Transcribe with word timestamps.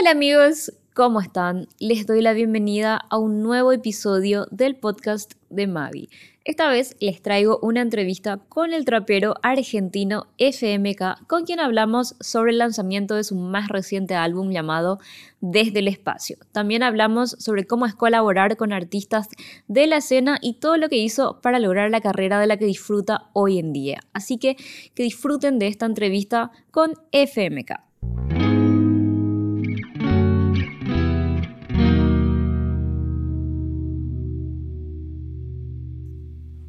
Hola 0.00 0.10
amigos, 0.10 0.72
¿cómo 0.92 1.20
están? 1.20 1.68
Les 1.78 2.06
doy 2.06 2.20
la 2.20 2.32
bienvenida 2.32 2.96
a 3.10 3.18
un 3.18 3.42
nuevo 3.42 3.70
episodio 3.70 4.46
del 4.50 4.74
podcast 4.74 5.34
de 5.50 5.68
Mavi. 5.68 6.08
Esta 6.44 6.68
vez 6.68 6.96
les 6.98 7.22
traigo 7.22 7.60
una 7.62 7.80
entrevista 7.80 8.38
con 8.48 8.72
el 8.72 8.84
trapero 8.84 9.34
argentino 9.42 10.26
FMK, 10.38 11.26
con 11.28 11.44
quien 11.44 11.60
hablamos 11.60 12.16
sobre 12.18 12.50
el 12.50 12.58
lanzamiento 12.58 13.14
de 13.14 13.22
su 13.22 13.36
más 13.36 13.68
reciente 13.68 14.14
álbum 14.14 14.50
llamado 14.50 14.98
Desde 15.40 15.78
el 15.78 15.88
Espacio. 15.88 16.38
También 16.50 16.82
hablamos 16.82 17.36
sobre 17.38 17.64
cómo 17.64 17.86
es 17.86 17.94
colaborar 17.94 18.56
con 18.56 18.72
artistas 18.72 19.28
de 19.68 19.86
la 19.86 19.98
escena 19.98 20.38
y 20.42 20.54
todo 20.54 20.76
lo 20.76 20.88
que 20.88 20.96
hizo 20.96 21.40
para 21.40 21.60
lograr 21.60 21.90
la 21.90 22.00
carrera 22.00 22.40
de 22.40 22.48
la 22.48 22.56
que 22.56 22.66
disfruta 22.66 23.28
hoy 23.32 23.60
en 23.60 23.72
día. 23.72 24.00
Así 24.12 24.38
que 24.38 24.56
que 24.94 25.04
disfruten 25.04 25.60
de 25.60 25.68
esta 25.68 25.86
entrevista 25.86 26.50
con 26.72 26.94
FMK. 27.12 28.33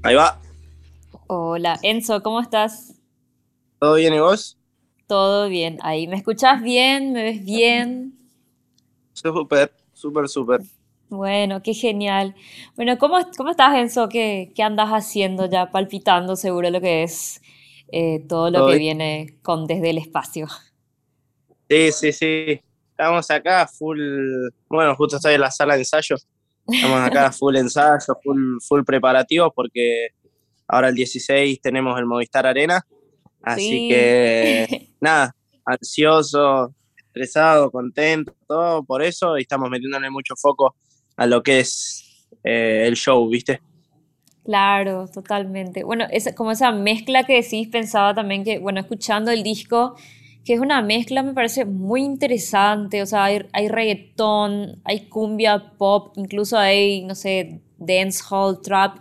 Ahí 0.06 0.16
va. 0.16 0.40
Hola, 1.28 1.80
Enzo, 1.84 2.24
¿cómo 2.24 2.40
estás? 2.42 2.96
¿Todo 3.80 3.96
bien 3.96 4.14
y 4.14 4.20
vos? 4.20 4.58
Todo 5.08 5.50
bien. 5.50 5.80
Ahí, 5.82 6.08
¿me 6.08 6.16
escuchás 6.18 6.62
bien? 6.62 7.12
¿Me 7.14 7.24
ves 7.24 7.44
bien? 7.44 8.20
Súper, 9.14 9.72
súper, 9.94 10.28
súper. 10.30 10.62
Bueno, 11.10 11.62
qué 11.62 11.74
genial. 11.74 12.36
Bueno, 12.76 12.98
¿cómo, 12.98 13.18
cómo 13.38 13.52
estás, 13.52 13.76
Enzo? 13.78 14.10
¿Qué, 14.10 14.52
qué 14.56 14.64
andas 14.64 14.90
haciendo 14.90 15.48
ya? 15.50 15.72
Palpitando 15.72 16.36
seguro 16.36 16.70
lo 16.72 16.82
que 16.82 17.04
es 17.04 17.42
eh, 17.92 18.26
todo 18.28 18.50
lo 18.52 18.62
Todo 18.62 18.66
que 18.66 18.74
bien. 18.74 18.80
viene 18.80 19.38
con 19.44 19.68
desde 19.68 19.92
el 19.92 19.98
espacio. 20.00 20.48
Sí, 21.70 21.92
sí, 21.92 22.12
sí. 22.14 22.62
Estamos 22.92 23.30
acá 23.32 23.68
full. 23.68 24.00
Bueno, 24.70 24.96
justo 24.96 25.18
estoy 25.18 25.34
en 25.36 25.42
la 25.42 25.52
sala 25.52 25.74
de 25.76 25.82
ensayo. 25.82 26.16
Estamos 26.68 27.00
acá 27.02 27.32
full 27.38 27.56
ensayo, 27.56 28.16
full, 28.24 28.58
full 28.68 28.84
preparativos 28.84 29.52
porque 29.56 30.08
ahora 30.68 30.90
el 30.90 30.96
16 30.96 31.62
tenemos 31.62 31.98
el 32.00 32.06
Movistar 32.06 32.46
Arena. 32.46 32.86
Así 33.42 33.70
Sí. 33.70 33.88
que 33.90 34.90
nada, 35.02 35.36
ansioso, 35.66 36.74
estresado, 36.98 37.70
contento, 37.72 38.36
todo 38.48 38.84
por 38.84 39.04
eso. 39.04 39.38
Y 39.38 39.42
estamos 39.42 39.70
metiéndole 39.70 40.10
mucho 40.10 40.36
foco 40.36 40.76
a 41.18 41.26
lo 41.28 41.44
que 41.44 41.60
es 41.60 42.28
eh, 42.44 42.86
el 42.88 42.96
show, 42.96 43.28
¿viste? 43.30 43.62
Claro, 44.44 45.08
totalmente. 45.12 45.84
Bueno, 45.84 46.06
esa, 46.12 46.36
como 46.36 46.52
esa 46.52 46.72
mezcla 46.72 47.24
que 47.24 47.42
decís, 47.42 47.68
pensaba 47.68 48.14
también 48.14 48.44
que, 48.44 48.60
bueno, 48.60 48.80
escuchando 48.80 49.32
el 49.32 49.42
disco, 49.42 49.96
que 50.46 50.54
es 50.54 50.60
una 50.60 50.82
mezcla, 50.84 51.24
me 51.24 51.34
parece 51.34 51.66
muy 51.66 52.04
interesante. 52.04 53.02
O 53.02 53.06
sea, 53.08 53.26
hay, 53.26 53.46
hay 53.54 53.68
reggaetón, 53.68 54.80
hay 54.86 55.08
cumbia 55.10 55.74
pop, 55.78 56.14
incluso 56.18 56.58
hay, 56.58 57.04
no 57.04 57.16
sé, 57.16 57.62
dancehall, 57.80 58.62
trap, 58.62 58.98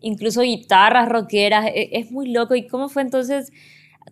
incluso 0.00 0.40
guitarras 0.42 1.08
rockeras. 1.08 1.66
e- 1.66 1.90
Es, 1.92 2.10
muy 2.10 2.28
loco. 2.32 2.54
¿Y 2.54 2.66
cómo 2.66 2.88
fue 2.88 3.02
entonces 3.02 3.52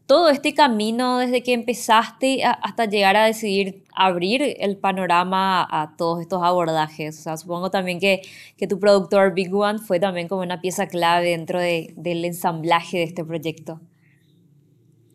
todo 0.07 0.29
este 0.29 0.53
camino 0.55 1.19
desde 1.19 1.43
que 1.43 1.55
empezaste 1.55 2.45
hasta 2.45 2.85
llegar 2.87 3.17
a 3.17 3.25
decidir 3.27 3.85
abrir 3.95 4.43
el 4.61 4.77
panorama 4.77 5.63
a, 5.63 5.83
a 5.83 5.97
todos 5.97 6.21
estos 6.21 6.43
abordajes? 6.43 7.19
O 7.19 7.23
sea, 7.23 7.37
supongo 7.39 7.71
también 7.71 7.99
que 8.01 8.21
que 8.59 8.67
tu 8.67 8.79
productor 8.79 9.33
Big 9.35 9.55
One 9.55 9.79
fue 9.79 10.01
también 10.01 10.29
como 10.29 10.43
una 10.43 10.61
pieza 10.61 10.87
clave 10.89 11.31
dentro 11.31 11.61
de- 11.61 11.95
del 11.97 12.25
ensamblaje 12.27 12.99
de 12.99 13.05
este 13.05 13.25
proyecto. 13.25 13.81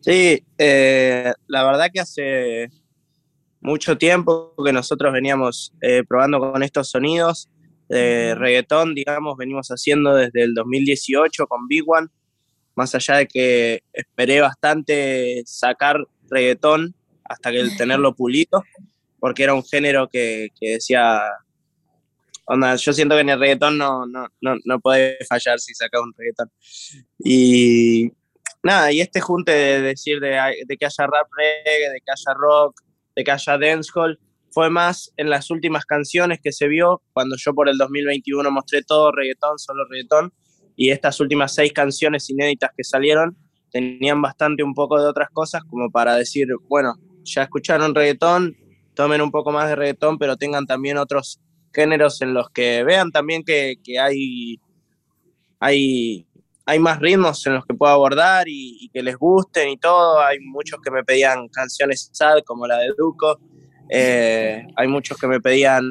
Sí, 0.02 0.44
eh, 0.58 1.34
la 1.48 1.64
verdad 1.66 1.90
que 1.94 2.00
hace 2.00 2.70
mucho 3.62 3.98
tiempo 3.98 4.54
que 4.64 4.72
nosotros 4.72 5.12
veníamos 5.12 5.74
eh, 5.82 6.04
probando 6.08 6.40
con 6.40 6.64
estos 6.64 6.90
sonidos 6.90 7.50
de 7.90 8.36
reggaetón, 8.36 8.96
digamos, 8.96 9.36
venimos 9.36 9.68
haciendo 9.70 10.16
desde 10.16 10.44
el 10.44 10.54
2018 10.54 11.48
con 11.48 11.68
Big 11.68 11.84
One, 11.88 12.08
más 12.76 12.96
allá 12.96 13.18
de 13.18 13.28
que 13.28 13.84
esperé 13.92 14.42
bastante 14.42 15.42
sacar 15.46 16.06
reggaetón 16.30 16.96
hasta 17.26 17.52
que 17.52 17.60
el 17.60 17.76
tenerlo 17.78 18.16
pulido, 18.16 18.64
porque 19.20 19.44
era 19.44 19.54
un 19.54 19.66
género 19.66 20.08
que, 20.08 20.50
que 20.60 20.74
decía, 20.74 21.20
onda, 22.46 22.76
yo 22.76 22.94
siento 22.94 23.16
que 23.16 23.22
en 23.22 23.30
el 23.30 23.40
reggaetón 23.40 23.78
no, 23.78 24.06
no, 24.06 24.28
no, 24.40 24.56
no 24.64 24.80
puede 24.80 25.18
fallar 25.28 25.60
si 25.60 25.74
sacas 25.74 26.02
un 26.02 26.14
reggaetón. 26.16 26.52
Y 27.20 28.12
nada, 28.64 28.92
y 28.92 29.02
este 29.02 29.22
junte 29.22 29.52
de 29.52 29.82
decir 29.82 30.20
de, 30.20 30.38
de 30.66 30.78
que 30.78 30.86
haya 30.86 31.08
rap 31.08 31.28
reggae, 31.38 31.90
de 31.92 32.02
que 32.02 32.12
haya 32.12 32.38
rock, 32.38 32.82
de 33.16 33.24
que 33.24 33.32
haya 33.32 33.58
dancehall, 33.58 34.20
fue 34.52 34.70
más 34.70 35.12
en 35.18 35.30
las 35.30 35.52
últimas 35.52 35.86
canciones 35.86 36.40
que 36.44 36.52
se 36.52 36.68
vio, 36.68 37.02
cuando 37.14 37.36
yo 37.38 37.54
por 37.54 37.70
el 37.70 37.78
2021 37.78 38.50
mostré 38.52 38.82
todo 38.84 39.12
reggaetón, 39.12 39.60
solo 39.60 39.86
reggaetón, 39.90 40.34
y 40.76 40.92
estas 40.92 41.20
últimas 41.20 41.54
seis 41.54 41.74
canciones 41.74 42.30
inéditas 42.30 42.72
que 42.76 42.84
salieron 42.84 43.38
tenían 43.72 44.22
bastante 44.22 44.64
un 44.64 44.74
poco 44.74 45.00
de 45.00 45.08
otras 45.08 45.30
cosas, 45.30 45.64
como 45.64 45.92
para 45.92 46.16
decir, 46.16 46.48
bueno, 46.68 46.96
ya 47.24 47.44
escucharon 47.44 47.94
reggaetón, 47.94 48.56
tomen 48.96 49.22
un 49.22 49.32
poco 49.32 49.52
más 49.52 49.70
de 49.70 49.76
reggaetón, 49.76 50.18
pero 50.18 50.38
tengan 50.38 50.66
también 50.66 50.98
otros 50.98 51.40
géneros 51.74 52.22
en 52.22 52.34
los 52.34 52.50
que 52.50 52.84
vean 52.84 53.12
también 53.12 53.44
que, 53.44 53.76
que 53.84 54.00
hay, 54.00 54.60
hay, 55.60 56.26
hay 56.70 56.78
más 56.78 57.00
ritmos 57.00 57.46
en 57.48 57.56
los 57.56 57.66
que 57.66 57.74
puedo 57.74 57.92
abordar 57.92 58.48
y, 58.48 58.90
que 58.94 59.02
les 59.02 59.18
gusten 59.18 59.70
y 59.70 59.78
todo. 59.78 60.20
Hay 60.22 60.40
muchos 60.40 60.80
que 60.84 60.92
me 60.92 61.04
pedían 61.04 61.48
canciones 61.48 62.12
sad, 62.14 62.44
como 62.46 62.68
la 62.68 62.78
de 62.78 62.94
Duco. 62.96 63.40
Eh, 63.90 64.68
hay 64.76 64.88
muchos 64.88 65.18
que 65.18 65.26
me 65.26 65.42
pedían 65.42 65.84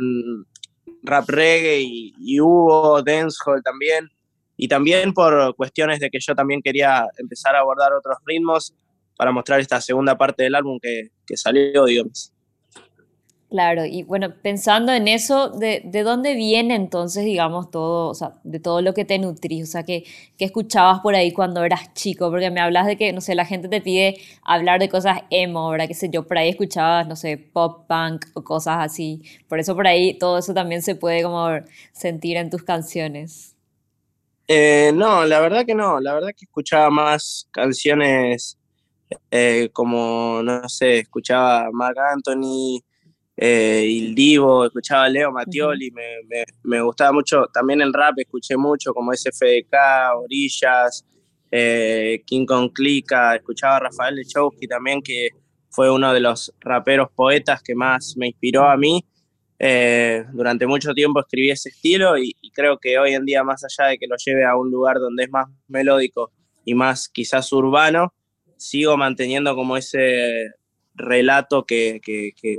rap 1.02 1.28
reggae 1.28 1.80
y, 1.80 2.14
y 2.20 2.40
hubo 2.40 3.02
dancehall 3.02 3.60
también. 3.64 4.08
Y 4.56 4.68
también 4.68 5.12
por 5.12 5.56
cuestiones 5.56 5.98
de 5.98 6.10
que 6.10 6.18
yo 6.20 6.36
también 6.36 6.62
quería 6.62 7.08
empezar 7.18 7.56
a 7.56 7.60
abordar 7.60 7.92
otros 7.92 8.16
ritmos 8.24 8.72
para 9.16 9.32
mostrar 9.32 9.58
esta 9.58 9.80
segunda 9.80 10.16
parte 10.16 10.44
del 10.44 10.54
álbum 10.54 10.78
que, 10.80 11.08
que 11.26 11.36
salió, 11.36 11.86
digamos. 11.86 12.32
Claro, 13.50 13.86
y 13.86 14.02
bueno, 14.02 14.34
pensando 14.42 14.92
en 14.92 15.08
eso, 15.08 15.48
¿de, 15.48 15.80
de 15.82 16.02
dónde 16.02 16.34
viene 16.34 16.74
entonces, 16.74 17.24
digamos, 17.24 17.70
todo, 17.70 18.10
o 18.10 18.14
sea, 18.14 18.34
de 18.44 18.60
todo 18.60 18.82
lo 18.82 18.92
que 18.92 19.06
te 19.06 19.18
nutrís? 19.18 19.62
O 19.70 19.72
sea, 19.72 19.84
¿qué, 19.84 20.04
qué 20.36 20.44
escuchabas 20.44 21.00
por 21.00 21.14
ahí 21.14 21.32
cuando 21.32 21.64
eras 21.64 21.94
chico? 21.94 22.28
Porque 22.30 22.50
me 22.50 22.60
hablas 22.60 22.86
de 22.86 22.98
que, 22.98 23.10
no 23.14 23.22
sé, 23.22 23.34
la 23.34 23.46
gente 23.46 23.68
te 23.70 23.80
pide 23.80 24.18
hablar 24.42 24.80
de 24.80 24.90
cosas 24.90 25.20
emo, 25.30 25.70
¿verdad? 25.70 25.88
Qué 25.88 25.94
sé 25.94 26.10
yo, 26.10 26.26
por 26.26 26.36
ahí 26.36 26.50
escuchabas, 26.50 27.08
no 27.08 27.16
sé, 27.16 27.38
pop 27.38 27.86
punk 27.88 28.26
o 28.34 28.44
cosas 28.44 28.76
así. 28.80 29.22
Por 29.48 29.58
eso 29.58 29.74
por 29.74 29.86
ahí 29.86 30.18
todo 30.18 30.36
eso 30.38 30.52
también 30.52 30.82
se 30.82 30.94
puede 30.94 31.22
como 31.22 31.48
sentir 31.92 32.36
en 32.36 32.50
tus 32.50 32.62
canciones. 32.64 33.56
Eh, 34.46 34.92
no, 34.94 35.24
la 35.26 35.40
verdad 35.40 35.66
que 35.66 35.74
no, 35.74 36.00
la 36.00 36.14
verdad 36.14 36.30
que 36.36 36.46
escuchaba 36.46 36.90
más 36.90 37.48
canciones 37.50 38.58
eh, 39.30 39.70
como, 39.72 40.42
no 40.44 40.68
sé, 40.68 41.00
escuchaba 41.00 41.70
Marc 41.72 41.98
Anthony, 41.98 42.80
eh, 43.40 43.86
Il 43.88 44.14
Divo, 44.16 44.64
escuchaba 44.64 45.04
a 45.04 45.08
Leo. 45.08 45.30
Mattioli, 45.30 45.92
me, 45.92 46.22
me, 46.28 46.44
me 46.64 46.82
gustaba 46.82 47.12
mucho, 47.12 47.46
también 47.52 47.80
el 47.80 47.92
rap 47.92 48.18
escuché 48.18 48.56
mucho, 48.56 48.92
como 48.92 49.12
SFDK, 49.12 49.76
Orillas, 50.16 51.04
eh, 51.50 52.22
King 52.26 52.46
Kong 52.46 52.72
Clica, 52.72 53.36
escuchaba 53.36 53.76
a 53.76 53.80
Rafael 53.80 54.16
Lechowski 54.16 54.66
también, 54.66 55.00
que 55.00 55.28
fue 55.70 55.88
uno 55.88 56.12
de 56.12 56.20
los 56.20 56.52
raperos 56.60 57.08
poetas 57.14 57.62
que 57.62 57.76
más 57.76 58.14
me 58.16 58.26
inspiró 58.26 58.68
a 58.68 58.76
mí. 58.76 59.04
Eh, 59.60 60.24
durante 60.32 60.66
mucho 60.66 60.92
tiempo 60.92 61.20
escribí 61.20 61.50
ese 61.50 61.68
estilo 61.68 62.16
y, 62.18 62.34
y 62.40 62.50
creo 62.50 62.78
que 62.78 62.98
hoy 62.98 63.14
en 63.14 63.24
día, 63.24 63.44
más 63.44 63.64
allá 63.64 63.90
de 63.90 63.98
que 63.98 64.06
lo 64.08 64.16
lleve 64.16 64.44
a 64.44 64.56
un 64.56 64.70
lugar 64.70 64.98
donde 64.98 65.24
es 65.24 65.30
más 65.30 65.46
melódico 65.68 66.32
y 66.64 66.74
más 66.74 67.08
quizás 67.08 67.52
urbano, 67.52 68.12
sigo 68.56 68.96
manteniendo 68.96 69.54
como 69.54 69.76
ese 69.76 70.50
relato 70.94 71.64
que, 71.64 72.00
que, 72.02 72.32
que 72.40 72.58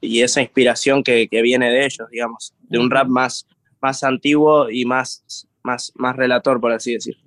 y 0.00 0.22
esa 0.22 0.40
inspiración 0.40 1.02
que, 1.02 1.28
que 1.28 1.42
viene 1.42 1.70
de 1.70 1.84
ellos, 1.84 2.08
digamos, 2.10 2.54
de 2.68 2.78
un 2.78 2.90
rap 2.90 3.08
más, 3.08 3.46
más 3.80 4.02
antiguo 4.02 4.70
y 4.70 4.84
más, 4.84 5.46
más, 5.62 5.92
más 5.96 6.16
relator, 6.16 6.60
por 6.60 6.72
así 6.72 6.94
decirlo. 6.94 7.22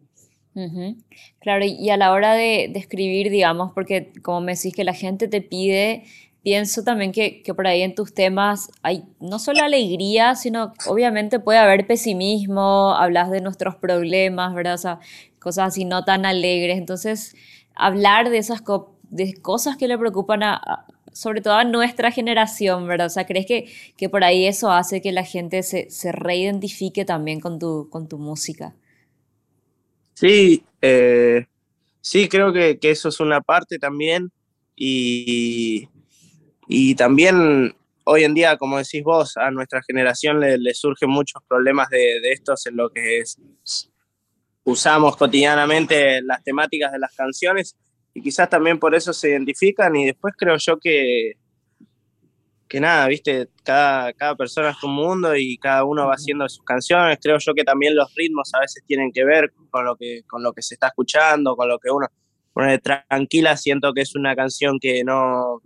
Ujú. 0.53 0.97
Claro, 1.39 1.65
y 1.65 1.89
a 1.89 1.97
la 1.97 2.11
hora 2.11 2.33
de, 2.33 2.69
de 2.71 2.79
escribir, 2.79 3.29
digamos, 3.29 3.71
porque 3.73 4.11
como 4.21 4.41
me 4.41 4.55
decís 4.55 4.73
que 4.75 4.83
la 4.83 4.93
gente 4.93 5.27
te 5.27 5.41
pide, 5.41 6.03
pienso 6.43 6.83
también 6.83 7.11
que, 7.11 7.41
que 7.41 7.53
por 7.53 7.67
ahí 7.67 7.81
en 7.83 7.95
tus 7.95 8.13
temas 8.13 8.69
hay 8.81 9.03
no 9.19 9.39
solo 9.39 9.63
alegría, 9.63 10.35
sino 10.35 10.73
obviamente 10.87 11.39
puede 11.39 11.59
haber 11.59 11.87
pesimismo, 11.87 12.95
hablas 12.95 13.31
de 13.31 13.41
nuestros 13.41 13.75
problemas, 13.75 14.53
¿verdad? 14.53 14.73
O 14.73 14.77
sea, 14.77 14.99
cosas 15.39 15.69
así 15.69 15.85
no 15.85 16.03
tan 16.03 16.25
alegres. 16.25 16.77
Entonces, 16.77 17.35
hablar 17.75 18.29
de 18.29 18.39
esas 18.39 18.61
de 19.09 19.33
cosas 19.41 19.77
que 19.77 19.87
le 19.87 19.97
preocupan 19.97 20.43
a- 20.43 20.85
sobre 21.11 21.41
todo 21.41 21.53
a 21.55 21.63
nuestra 21.63 22.11
generación, 22.11 22.87
¿verdad? 22.87 23.07
O 23.07 23.09
sea, 23.09 23.25
¿crees 23.25 23.45
que, 23.45 23.71
que 23.97 24.09
por 24.09 24.23
ahí 24.23 24.45
eso 24.45 24.71
hace 24.71 25.01
que 25.01 25.11
la 25.11 25.23
gente 25.23 25.63
se, 25.63 25.89
se 25.89 26.11
reidentifique 26.11 27.05
también 27.05 27.39
con 27.39 27.59
tu, 27.59 27.89
con 27.89 28.07
tu 28.07 28.17
música? 28.17 28.73
Sí, 30.13 30.63
eh, 30.81 31.45
sí, 31.99 32.29
creo 32.29 32.53
que, 32.53 32.77
que 32.79 32.91
eso 32.91 33.09
es 33.09 33.19
una 33.19 33.41
parte 33.41 33.79
también 33.79 34.31
y, 34.75 35.89
Y 36.67 36.95
también 36.95 37.75
hoy 38.05 38.23
en 38.23 38.33
día, 38.33 38.57
como 38.57 38.77
decís 38.77 39.03
vos, 39.03 39.37
a 39.37 39.51
nuestra 39.51 39.81
generación 39.83 40.39
le, 40.39 40.73
surgen 40.73 41.09
muchos 41.09 41.43
problemas 41.47 41.89
de, 41.89 42.31
estos 42.31 42.65
en 42.65 42.77
lo 42.77 42.89
que 42.89 43.23
usamos 44.63 45.17
cotidianamente 45.17 46.21
las 46.21 46.43
temáticas 46.43 46.91
de 46.91 46.99
las 46.99 47.13
canciones 47.13 47.75
y 48.13 48.21
quizás 48.21 48.49
también 48.49 48.79
por 48.79 48.93
eso 48.95 49.13
se 49.13 49.29
identifican 49.29 49.95
y 49.95 50.07
después 50.07 50.33
creo 50.37 50.57
yo 50.57 50.77
que, 50.77 51.33
que 52.67 52.79
nada, 52.79 53.07
viste, 53.07 53.49
cada, 53.63 54.13
cada 54.13 54.35
persona 54.35 54.69
es 54.71 54.83
un 54.83 54.93
mundo 54.93 55.35
y 55.35 55.57
cada 55.57 55.83
uno 55.83 56.07
va 56.07 56.13
haciendo 56.13 56.47
sus 56.49 56.63
canciones, 56.63 57.19
creo 57.21 57.37
yo 57.37 57.53
que 57.53 57.63
también 57.63 57.95
los 57.95 58.13
ritmos 58.15 58.49
a 58.53 58.59
veces 58.59 58.83
tienen 58.85 59.11
que 59.11 59.25
ver 59.25 59.51
con 59.69 59.85
lo 59.85 59.95
que, 59.95 60.21
con 60.27 60.43
lo 60.43 60.53
que 60.53 60.61
se 60.61 60.75
está 60.75 60.87
escuchando, 60.87 61.55
con 61.55 61.67
lo 61.67 61.79
que 61.79 61.89
uno 61.89 62.07
pone 62.53 62.79
tranquila, 62.79 63.55
siento 63.57 63.93
que 63.93 64.01
es 64.01 64.15
una 64.15 64.35
canción 64.35 64.77
que 64.79 65.03
no, 65.03 65.61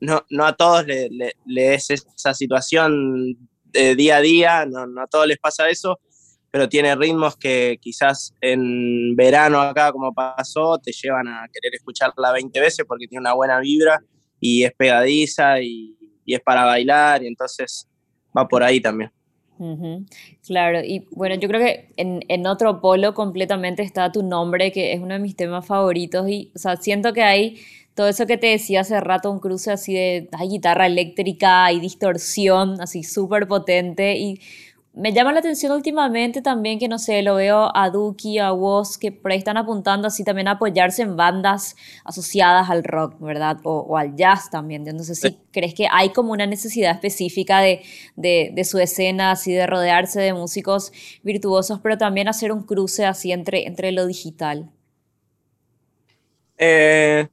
no, 0.00 0.24
no 0.30 0.46
a 0.46 0.54
todos 0.54 0.86
le, 0.86 1.08
le, 1.46 1.74
es 1.74 1.90
esa 1.90 2.34
situación 2.34 3.36
de 3.64 3.94
día 3.94 4.16
a 4.16 4.20
día, 4.20 4.66
no, 4.66 4.86
no 4.86 5.02
a 5.02 5.06
todos 5.06 5.26
les 5.26 5.38
pasa 5.38 5.68
eso, 5.68 6.00
pero 6.50 6.68
tiene 6.68 6.94
ritmos 6.96 7.36
que 7.36 7.78
quizás 7.80 8.34
en 8.40 9.14
verano 9.14 9.60
acá, 9.60 9.92
como 9.92 10.12
pasó, 10.12 10.78
te 10.78 10.92
llevan 10.92 11.28
a 11.28 11.46
querer 11.52 11.74
escucharla 11.74 12.32
20 12.32 12.60
veces 12.60 12.84
porque 12.86 13.06
tiene 13.06 13.20
una 13.20 13.34
buena 13.34 13.60
vibra 13.60 14.00
y 14.40 14.64
es 14.64 14.72
pegadiza 14.72 15.60
y, 15.60 15.96
es 16.26 16.40
para 16.40 16.64
bailar, 16.64 17.24
y 17.24 17.26
entonces 17.26 17.88
va 18.36 18.46
por 18.46 18.62
ahí 18.62 18.80
también. 18.80 19.10
Claro, 20.46 20.80
y 20.80 21.08
bueno, 21.10 21.34
yo 21.34 21.48
creo 21.48 21.60
que 21.60 21.88
en, 21.96 22.20
en, 22.28 22.46
otro 22.46 22.80
polo 22.80 23.14
completamente 23.14 23.82
está 23.82 24.12
tu 24.12 24.22
nombre, 24.22 24.70
que 24.70 24.92
es 24.92 25.00
uno 25.00 25.14
de 25.14 25.20
mis 25.20 25.34
temas 25.34 25.66
favoritos, 25.66 26.28
y 26.28 26.52
o 26.54 26.58
sea, 26.58 26.76
siento 26.76 27.12
que 27.12 27.24
hay 27.24 27.60
todo 27.94 28.08
eso 28.08 28.26
que 28.26 28.38
te 28.38 28.46
decía 28.46 28.80
hace 28.80 28.98
rato, 29.00 29.30
un 29.30 29.40
cruce 29.40 29.72
así 29.72 29.92
de 29.92 30.28
hay 30.32 30.48
guitarra 30.48 30.86
eléctrica 30.86 31.70
y 31.72 31.80
distorsión, 31.80 32.80
así 32.80 33.02
súper 33.02 33.48
potente, 33.48 34.16
y 34.16 34.40
me 34.92 35.12
llama 35.12 35.32
la 35.32 35.38
atención 35.38 35.70
últimamente 35.72 36.42
también 36.42 36.80
que, 36.80 36.88
no 36.88 36.98
sé, 36.98 37.22
lo 37.22 37.36
veo 37.36 37.70
a 37.76 37.90
Duki, 37.90 38.38
a 38.38 38.52
Woz, 38.52 38.98
que 38.98 39.12
por 39.12 39.30
ahí 39.30 39.38
están 39.38 39.56
apuntando 39.56 40.08
así 40.08 40.24
también 40.24 40.48
a 40.48 40.52
apoyarse 40.52 41.02
en 41.02 41.16
bandas 41.16 41.76
asociadas 42.04 42.68
al 42.70 42.82
rock, 42.82 43.14
¿verdad? 43.20 43.58
O, 43.62 43.96
al 43.96 44.16
jazz 44.16 44.50
también. 44.50 44.86
Entonces, 44.88 45.20
sí, 45.20 45.38
¿crees 45.52 45.74
que 45.74 45.86
hay 45.90 46.10
como 46.10 46.32
una 46.32 46.46
necesidad 46.46 46.92
específica 46.92 47.60
de, 47.60 47.82
de, 48.16 48.64
su 48.64 48.78
escena, 48.80 49.30
así 49.30 49.52
de 49.52 49.66
rodearse 49.66 50.20
de 50.20 50.34
músicos 50.34 50.92
virtuosos, 51.22 51.78
pero 51.80 51.96
también 51.96 52.26
hacer 52.26 52.50
un 52.50 52.64
cruce 52.64 53.06
así 53.06 53.30
entre, 53.30 53.68
entre 53.68 53.92
lo 53.92 54.06
digital? 54.06 54.70
Eh, 56.58 57.28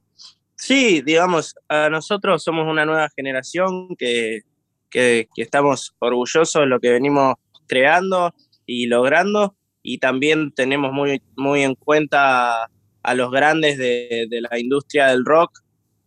sí, 0.54 1.02
digamos, 1.02 1.56
a 1.68 1.90
nosotros 1.90 2.42
somos 2.42 2.68
una 2.68 2.86
nueva 2.86 3.08
generación 3.16 3.96
que, 3.96 4.42
que, 4.88 5.28
que 5.34 5.42
estamos 5.42 5.96
orgullosos 5.98 6.62
de 6.62 6.66
lo 6.66 6.78
que 6.78 6.90
venimos 6.92 7.34
creando 7.68 8.34
y 8.66 8.86
logrando 8.86 9.54
y 9.82 9.98
también 9.98 10.52
tenemos 10.52 10.92
muy, 10.92 11.22
muy 11.36 11.62
en 11.62 11.74
cuenta 11.74 12.68
a 13.02 13.14
los 13.14 13.30
grandes 13.30 13.78
de, 13.78 14.28
la 14.50 14.58
industria 14.58 15.08
del 15.08 15.24
rock 15.24 15.60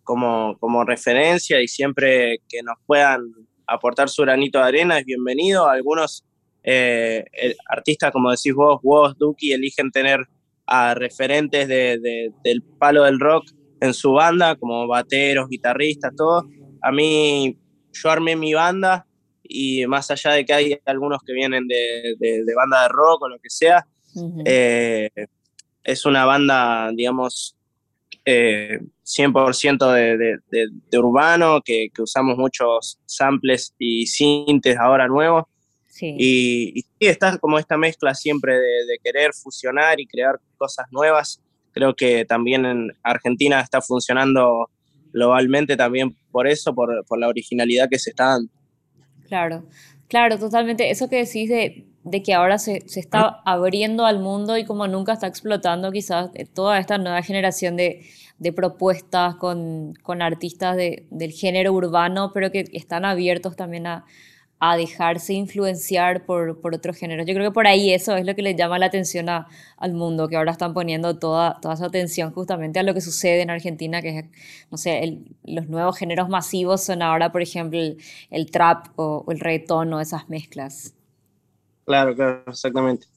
como, 0.04 0.58
como 0.60 0.84
referencia 0.84 1.62
y 1.62 1.68
siempre 1.68 2.40
que 2.48 2.62
nos 2.64 2.76
puedan 2.86 3.22
aportar 3.66 4.10
su 4.10 4.22
granito 4.24 4.60
de 4.60 4.66
arena 4.66 5.00
es 5.00 5.06
bienvenido. 5.06 5.68
Algunos 5.68 6.24
eh, 6.64 7.24
artistas, 7.70 8.12
como 8.12 8.30
decís 8.30 8.54
vos, 8.54 8.80
vos, 8.84 9.18
Duki, 9.18 9.54
eligen 9.54 9.90
tener 9.92 10.28
a 10.68 10.94
referentes 10.94 11.68
del 11.68 12.64
palo 12.78 13.04
del 13.04 13.20
rock 13.20 13.46
en 13.80 13.94
su 13.94 14.14
banda, 14.14 14.56
como 14.56 14.88
bateros, 14.88 15.50
guitarristas, 15.50 16.14
todo. 16.16 16.48
A 16.82 16.92
mí, 16.92 17.58
yo 17.94 18.10
armé 18.10 18.36
mi 18.36 18.54
banda 18.54 19.08
y 19.52 19.86
más 19.88 20.10
allá 20.12 20.32
de 20.32 20.46
que 20.46 20.54
hay 20.54 20.80
algunos 20.86 21.22
que 21.26 21.34
vienen 21.34 21.68
de, 21.68 22.16
de, 22.18 22.56
banda 22.56 22.84
de 22.84 22.90
rock 22.90 23.24
o 23.24 23.30
lo 23.30 23.40
que 23.40 23.50
sea, 23.50 23.86
eh, 24.46 25.10
es 25.84 26.06
una 26.06 26.26
banda, 26.26 26.92
digamos, 26.94 27.56
100% 28.26 29.98
eh, 29.98 30.40
de, 30.50 31.00
urbano, 31.00 31.62
que, 31.62 31.90
que, 31.94 32.02
usamos 32.02 32.38
muchos 32.38 33.00
samples 33.06 33.74
y 33.80 34.06
sintes 34.06 34.78
ahora 34.78 35.08
nuevos. 35.08 35.46
Y, 36.00 36.80
y, 36.80 36.82
sí, 36.82 36.88
está 37.00 37.38
como 37.38 37.60
esta 37.60 37.78
mezcla 37.78 38.16
siempre 38.16 38.56
de, 38.56 38.98
querer 39.04 39.34
fusionar 39.34 40.00
y 40.00 40.08
crear 40.08 40.40
cosas 40.58 40.88
nuevas. 40.92 41.42
Creo 41.74 41.96
que 41.96 42.26
también 42.26 42.66
en 42.66 42.92
Argentina 43.04 43.60
está 43.60 43.82
funcionando 43.82 44.70
globalmente 45.14 45.76
también 45.76 46.16
por 46.32 46.48
eso, 46.48 46.74
por, 46.74 47.06
por 47.06 47.20
la 47.20 47.28
originalidad 47.28 47.90
que 47.90 48.00
se 48.00 48.12
está 48.12 48.26
dando. 48.26 48.52
Claro, 49.32 49.64
claro, 50.10 50.38
totalmente. 50.38 50.92
Eso 50.92 51.08
que 51.08 51.16
decís 51.24 51.50
de, 51.50 52.22
que 52.22 52.34
ahora 52.34 52.58
se, 52.58 52.84
está 52.86 53.42
abriendo 53.46 54.06
al 54.06 54.20
mundo 54.20 54.58
y 54.58 54.66
como 54.66 54.88
nunca 54.88 55.14
está 55.14 55.28
explotando 55.28 55.90
quizás 55.90 56.32
eh, 56.34 56.46
toda 56.46 56.78
esta 56.80 56.98
nueva 56.98 57.22
generación 57.22 57.78
de, 57.78 58.06
propuestas 58.54 59.36
con, 59.36 59.96
artistas 60.22 60.76
del 60.76 61.32
género 61.32 61.72
urbano, 61.72 62.32
pero 62.34 62.52
que 62.52 62.66
están 62.74 63.06
abiertos 63.06 63.56
también 63.56 63.88
a, 63.88 64.04
a 64.64 64.78
dejarse 64.78 65.34
influenciar 65.34 66.24
por, 66.24 66.62
por 66.62 66.76
otros 66.76 66.96
géneros. 66.96 67.26
Yo 67.26 67.34
creo 67.34 67.50
que 67.50 67.54
por 67.54 67.66
ahí 67.66 67.92
eso 67.92 68.16
es 68.16 68.24
lo 68.28 68.36
que 68.36 68.44
le 68.44 68.54
llama 68.54 68.78
la 68.78 68.86
atención 68.86 69.28
al 69.28 69.94
mundo, 69.94 70.28
que 70.28 70.38
ahora 70.38 70.52
están 70.52 70.76
poniendo 70.76 71.18
toda, 71.18 71.60
toda 71.60 71.76
su 71.76 71.84
atención 71.84 72.32
justamente 72.32 72.78
a 72.78 72.84
lo 72.84 72.94
que 72.94 73.02
sucede 73.02 73.42
en 73.42 73.50
Argentina, 73.50 74.04
que 74.04 74.20
es, 74.20 74.26
no 74.70 74.78
sé, 74.78 75.18
los 75.44 75.68
nuevos 75.68 75.98
géneros 75.98 76.30
masivos 76.30 76.84
son 76.84 77.02
ahora, 77.02 77.32
por 77.32 77.42
ejemplo, 77.42 77.80
el, 78.30 78.52
trap 78.52 78.88
o, 78.98 79.26
el 79.30 79.40
reggaetón 79.40 79.92
o 79.94 80.00
esas 80.00 80.30
mezclas. 80.30 80.94
Claro, 81.86 82.16
claro, 82.16 82.44
exactamente. 82.46 83.08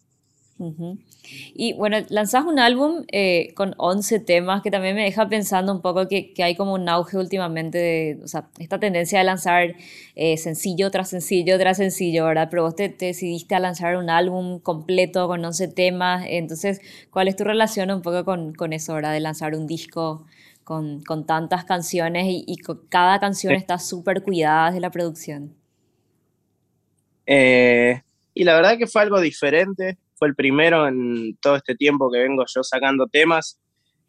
Y 1.54 1.72
bueno, 1.74 1.98
lanzás 2.08 2.44
un 2.44 2.58
álbum 2.58 3.04
eh, 3.12 3.52
con 3.54 3.74
11 3.78 4.20
temas 4.20 4.62
que 4.62 4.70
también 4.70 4.96
me 4.96 5.02
deja 5.04 5.28
pensando 5.28 5.72
un 5.72 5.80
poco 5.80 6.08
que, 6.08 6.32
que 6.32 6.42
hay 6.42 6.54
como 6.56 6.74
un 6.74 6.88
auge 6.88 7.16
últimamente 7.16 7.78
de, 7.78 8.20
o 8.22 8.28
sea, 8.28 8.48
esta 8.58 8.78
tendencia 8.78 9.18
de 9.18 9.24
lanzar 9.24 9.74
eh, 10.14 10.36
sencillo 10.36 10.90
tras 10.90 11.10
sencillo 11.10 11.58
tras 11.58 11.76
sencillo, 11.78 12.24
¿verdad? 12.26 12.48
Pero 12.50 12.62
vos 12.64 12.76
te, 12.76 12.88
decidiste 12.88 13.54
a 13.54 13.60
lanzar 13.60 13.96
un 13.96 14.10
álbum 14.10 14.58
completo 14.60 15.26
con 15.28 15.44
11 15.44 15.68
temas, 15.68 16.24
entonces, 16.28 16.80
¿cuál 17.10 17.28
es 17.28 17.36
tu 17.36 17.44
relación 17.44 17.90
un 17.90 18.02
poco 18.02 18.24
con, 18.24 18.54
con 18.54 18.72
eso, 18.72 18.94
¿verdad? 18.94 19.12
De 19.12 19.20
lanzar 19.20 19.54
un 19.54 19.66
disco 19.66 20.26
con, 20.64 21.02
con 21.02 21.26
tantas 21.26 21.64
canciones 21.64 22.26
y, 22.26 22.44
y 22.46 22.56
cada 22.88 23.20
canción 23.20 23.54
está 23.54 23.78
súper 23.78 24.22
cuidada 24.22 24.70
de 24.70 24.80
la 24.80 24.90
producción. 24.90 25.54
Eh, 27.26 28.02
y 28.34 28.44
la 28.44 28.54
verdad 28.54 28.78
que 28.78 28.86
fue 28.86 29.02
algo 29.02 29.20
diferente 29.20 29.98
fue 30.24 30.28
el 30.28 30.34
primero 30.34 30.88
en 30.88 31.36
todo 31.36 31.56
este 31.56 31.74
tiempo 31.74 32.10
que 32.10 32.18
vengo 32.18 32.44
yo 32.46 32.62
sacando 32.62 33.06
temas, 33.06 33.60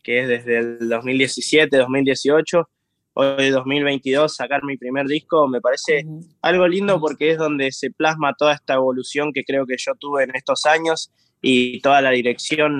que 0.01 0.21
es 0.21 0.27
desde 0.29 0.59
el 0.59 0.87
2017, 0.87 1.75
2018, 1.75 2.69
hoy 3.15 3.49
2022, 3.49 4.33
sacar 4.33 4.63
mi 4.63 4.77
primer 4.77 5.07
disco, 5.07 5.45
me 5.49 5.59
parece 5.59 6.05
algo 6.41 6.69
lindo 6.69 7.01
porque 7.01 7.31
es 7.31 7.37
donde 7.37 7.73
se 7.73 7.91
plasma 7.91 8.33
toda 8.37 8.53
esta 8.53 8.75
evolución 8.75 9.33
que 9.33 9.43
creo 9.43 9.65
que 9.65 9.75
yo 9.77 9.93
tuve 9.99 10.23
en 10.23 10.35
estos 10.37 10.65
años 10.65 11.11
y 11.41 11.81
toda 11.81 12.01
la 12.01 12.11
dirección 12.11 12.79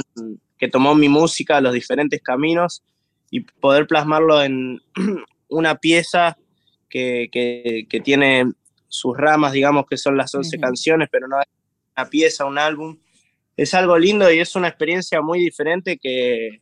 que 0.58 0.70
tomó 0.70 0.96
mi 0.96 1.10
música, 1.10 1.60
los 1.60 1.74
diferentes 1.74 2.22
caminos 2.22 2.84
y 3.32 3.42
poder 3.42 3.86
plasmarlo 3.86 4.42
en 4.42 4.80
una 5.50 5.76
pieza 5.76 6.38
que, 6.90 7.28
que, 7.30 8.00
tiene 8.00 8.46
sus 8.88 9.18
ramas, 9.18 9.52
digamos 9.52 9.88
que 9.90 9.98
son 9.98 10.16
las 10.16 10.34
11 10.34 10.58
canciones, 10.58 11.10
pero 11.12 11.28
no 11.28 11.42
es 11.42 11.48
una 11.98 12.10
pieza, 12.10 12.46
un 12.46 12.58
álbum, 12.58 12.98
es 13.58 13.74
algo 13.74 13.98
lindo 13.98 14.32
y 14.32 14.40
es 14.40 14.56
una 14.56 14.68
experiencia 14.68 15.22
muy 15.22 15.40
diferente 15.40 15.98
que, 15.98 16.62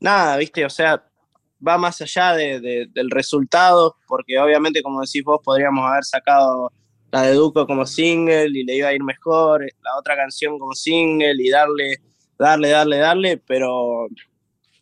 nada, 0.00 0.36
viste, 0.36 0.64
o 0.64 0.70
sea, 0.70 1.04
va 1.66 1.78
más 1.78 2.00
allá 2.00 2.34
de, 2.34 2.88
del 2.92 3.10
resultado, 3.10 3.96
porque 4.06 4.38
obviamente, 4.38 4.82
como 4.82 5.00
decís 5.00 5.22
vos, 5.24 5.40
podríamos 5.42 5.84
haber 5.88 6.04
sacado 6.04 6.70
la 7.10 7.22
de 7.22 7.34
Duco 7.34 7.66
como 7.66 7.86
single 7.86 8.48
y 8.48 8.64
le 8.64 8.76
iba 8.76 8.88
a 8.88 8.92
ir 8.92 9.02
mejor, 9.02 9.62
la 9.82 9.98
otra 9.98 10.16
canción 10.16 10.58
como 10.58 10.72
single 10.74 11.36
y 11.38 11.50
darle, 11.50 11.96
darle, 12.38 12.70
darle, 12.70 12.98
darle, 12.98 13.36
pero 13.46 14.08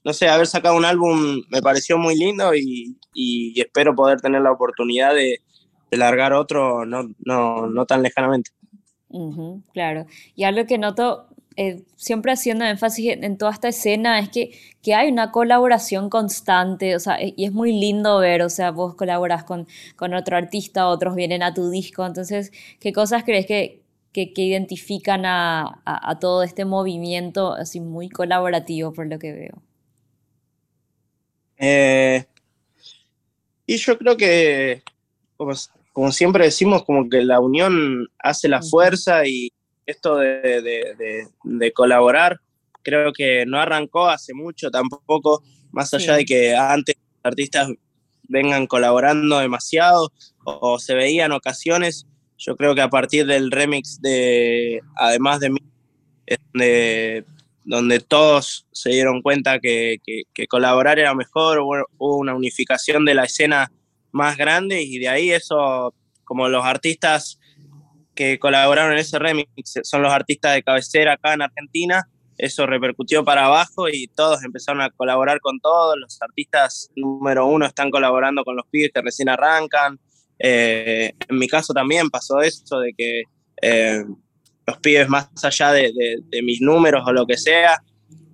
no 0.05 0.13
sé, 0.13 0.29
haber 0.29 0.47
sacado 0.47 0.77
un 0.77 0.85
álbum 0.85 1.43
me 1.51 1.63
pareció 1.63 1.99
muy 1.99 2.17
lindo 2.17 2.55
y, 2.55 2.97
espero 3.61 3.95
poder 3.95 4.21
tener 4.21 4.41
la 4.41 4.53
oportunidad 4.53 5.15
de, 5.15 5.41
de 5.91 5.97
largar 5.97 6.33
otro 6.33 6.87
no, 6.87 7.11
no, 7.19 7.67
no 7.67 7.87
tan 7.87 8.03
lejanamente. 8.03 8.51
claro. 9.75 10.07
Y 10.35 10.45
algo 10.45 10.67
que 10.67 10.79
noto 10.79 11.32
eh, 11.57 11.83
siempre 11.97 12.33
haciendo 12.33 12.65
énfasis 12.65 13.17
en, 13.21 13.39
toda 13.39 13.53
esta 13.53 13.69
escena 13.69 14.19
es 14.19 14.29
que, 14.31 14.59
que, 14.83 14.95
hay 14.95 15.11
una 15.11 15.31
colaboración 15.31 16.11
constante, 16.11 16.97
o 16.97 17.01
sea, 17.01 17.19
y 17.21 17.45
es 17.45 17.53
muy 17.53 17.73
lindo 17.73 18.19
ver, 18.19 18.43
o 18.43 18.51
sea, 18.51 18.71
vos 18.71 18.95
colaboras 18.95 19.45
con, 19.45 19.67
con 19.97 20.15
otro 20.15 20.37
artista, 20.37 20.89
otros 20.89 21.15
vienen 21.15 21.43
a 21.43 21.55
tu 21.55 21.71
disco, 21.71 22.07
entonces, 22.07 22.53
¿qué 22.81 22.93
cosas 22.93 23.25
crees 23.25 23.47
que, 23.47 23.81
que, 24.13 24.31
identifican 24.37 25.25
a, 25.27 25.83
a, 25.85 26.19
todo 26.19 26.43
este 26.43 26.65
movimiento 26.65 27.55
así 27.55 27.81
muy 27.81 28.09
colaborativo 28.09 28.93
por 28.93 29.07
lo 29.07 29.19
que 29.19 29.33
veo? 29.33 29.63
Eh, 31.65 32.25
y 33.67 33.77
yo 33.77 33.97
creo 33.97 34.17
que, 34.17 34.83
como, 35.37 36.11
siempre 36.11 36.45
decimos, 36.45 36.85
como 36.85 37.09
que 37.09 37.23
la 37.23 37.41
unión 37.41 38.09
hace 38.19 38.49
la 38.49 38.63
fuerza 38.63 39.27
y 39.27 39.53
esto 39.87 40.17
de, 40.17 41.29
colaborar 41.75 42.41
creo 42.83 43.13
que 43.13 43.47
no 43.47 43.61
arrancó 43.61 44.09
hace 44.09 44.35
mucho 44.35 44.71
tampoco, 44.71 45.43
más 45.71 45.93
allá 45.95 46.17
de 46.17 46.25
que 46.25 46.55
antes 46.55 46.97
artistas 47.23 47.69
vengan 48.29 48.67
colaborando 48.67 49.39
demasiado 49.39 50.13
o, 50.45 50.79
se 50.79 50.95
veían 50.95 51.33
ocasiones, 51.33 52.07
yo 52.37 52.57
creo 52.57 52.75
que 52.75 52.81
a 52.81 52.91
partir 52.91 53.27
del 53.27 53.51
remix 53.51 54.01
de 54.01 54.81
Además 54.97 55.39
de 55.41 55.51
mí, 55.51 55.61
donde, 57.65 58.01
todos 58.01 58.67
se 58.73 58.91
dieron 58.91 59.23
cuenta 59.23 59.61
que, 59.61 59.99
colaborar 60.49 60.99
era 60.99 61.15
mejor, 61.15 61.61
hubo 61.61 62.17
una 62.17 62.35
unificación 62.35 63.05
de 63.05 63.15
la 63.15 63.25
escena 63.25 63.71
más 64.11 64.37
grande 64.37 64.83
y 64.83 64.99
de 64.99 65.09
ahí 65.09 65.31
eso, 65.31 65.95
como 66.25 66.49
los 66.49 66.65
artistas 66.65 67.39
que 68.23 68.39
colaboraron 68.39 68.93
en 68.93 68.99
ese 68.99 69.19
remix 69.19 69.49
son 69.83 70.03
los 70.03 70.13
artistas 70.13 70.55
de 70.55 70.63
cabecera 70.63 71.15
acá 71.15 71.35
en 71.35 71.43
Argentina, 71.43 72.03
eso 72.39 72.67
repercutió 72.67 73.25
para 73.25 73.47
abajo 73.47 73.89
y 73.89 74.09
todos 74.09 74.43
empezaron 74.45 74.81
a 74.81 74.91
colaborar 74.91 75.41
con 75.41 75.61
todos, 75.61 75.97
los 75.99 76.21
artistas 76.23 76.91
número 76.97 77.47
uno 77.47 77.67
están 77.67 77.91
colaborando 77.91 78.45
con 78.45 78.57
los 78.57 78.67
pibes 78.71 78.91
que 78.95 79.03
recién 79.03 79.29
arrancan, 79.29 79.99
eh, 80.39 81.13
en 81.29 81.39
mi 81.39 81.49
caso 81.49 81.73
también 81.73 82.11
pasó 82.11 82.41
eso 82.41 82.79
de 82.81 82.95
que 82.97 83.23
eh, 83.61 84.05
los 84.67 84.79
pibes 84.79 85.09
más 85.09 85.29
allá 85.43 85.73
de, 85.73 85.93
mis 86.43 86.61
números 86.61 87.03
o 87.07 87.13
lo 87.13 87.27
que 87.27 87.37
sea, 87.37 87.83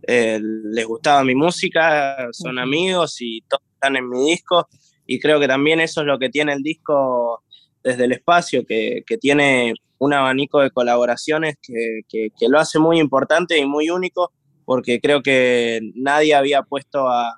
eh, 0.07 0.41
les 0.41 0.87
gustaba 0.87 1.25
mi 1.25 1.35
música, 1.35 2.29
son 2.33 2.59
amigos 2.59 3.17
y 3.21 3.43
todos 3.43 3.63
están 3.75 3.97
en 3.97 4.09
mi 4.09 4.31
disco 4.31 4.69
y 5.07 5.19
creo 5.19 5.41
que 5.41 5.49
también 5.49 5.81
eso 5.81 6.03
es 6.03 6.07
lo 6.07 6.19
que 6.19 6.29
tiene 6.29 6.53
el 6.53 6.63
disco 6.63 7.43
desde 7.89 8.05
el 8.05 8.13
espacio, 8.13 8.67
que, 8.67 9.03
tiene 9.19 9.73
un 9.99 10.13
abanico 10.13 10.61
de 10.61 10.71
colaboraciones 10.71 11.57
que, 11.63 12.49
lo 12.49 12.59
hace 12.59 12.79
muy 12.79 13.01
importante 13.01 13.59
y 13.59 13.65
muy 13.65 13.89
único, 13.89 14.31
porque 14.67 15.01
creo 15.01 15.23
que 15.23 15.81
nadie 15.95 16.35
había 16.35 16.63
puesto 16.63 17.09
a, 17.09 17.35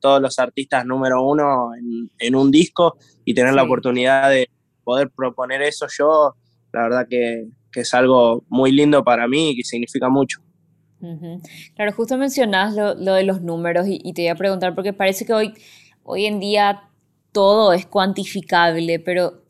todos 0.00 0.20
los 0.20 0.38
artistas 0.38 0.86
número 0.86 1.22
uno 1.22 1.70
en, 2.18 2.34
un 2.34 2.50
disco 2.50 2.96
y 3.24 3.34
tener 3.34 3.54
la 3.54 3.64
oportunidad 3.64 4.30
de 4.30 4.48
poder 4.82 5.10
proponer 5.10 5.62
eso. 5.62 5.86
Yo, 5.98 6.34
la 6.72 6.82
verdad 6.82 7.06
que, 7.08 7.46
es 7.74 7.92
algo 7.92 8.44
muy 8.48 8.70
lindo 8.70 9.02
para 9.02 9.26
mí 9.26 9.50
y 9.50 9.56
que 9.56 9.64
significa 9.64 10.08
mucho. 10.08 10.38
Claro, 11.74 11.92
justo 11.92 12.16
mencionás 12.16 12.74
lo, 12.74 12.94
de 12.94 13.24
los 13.24 13.42
números 13.42 13.86
y, 13.88 14.12
te 14.12 14.22
voy 14.22 14.28
a 14.28 14.36
preguntar, 14.36 14.74
porque 14.74 14.92
parece 14.92 15.26
que 15.26 15.32
hoy, 15.32 15.54
hoy 16.04 16.26
en 16.26 16.38
día 16.40 16.88
todo 17.34 17.72
es 17.72 17.84
cuantificable, 17.84 19.00
pero 19.00 19.42